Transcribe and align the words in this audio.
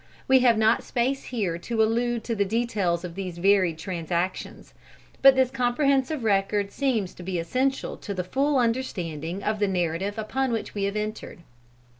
We 0.27 0.39
have 0.39 0.57
not 0.57 0.81
space 0.83 1.25
here 1.25 1.59
to 1.59 1.83
allude 1.83 2.23
to 2.23 2.35
the 2.35 2.43
details 2.43 3.03
of 3.03 3.13
these 3.13 3.37
varied 3.37 3.77
transactions. 3.77 4.73
But 5.21 5.35
this 5.35 5.51
comprehensive 5.51 6.23
record 6.23 6.71
seems 6.71 7.13
to 7.13 7.21
be 7.21 7.37
essential 7.37 7.97
to 7.97 8.13
the 8.15 8.23
full 8.23 8.57
understanding 8.57 9.43
of 9.43 9.59
the 9.59 9.67
narrative 9.67 10.17
upon 10.17 10.51
which 10.51 10.73
we 10.73 10.85
have 10.85 10.95
entered. 10.95 11.43